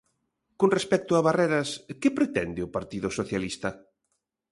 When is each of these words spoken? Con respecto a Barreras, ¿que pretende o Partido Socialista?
Con 0.59 0.69
respecto 0.77 1.11
a 1.15 1.25
Barreras, 1.27 1.69
¿que 2.01 2.09
pretende 2.17 2.59
o 2.67 2.73
Partido 2.77 3.07
Socialista? 3.19 3.69